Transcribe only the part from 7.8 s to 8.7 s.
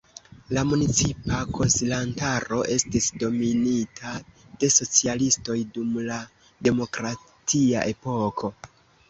epoko.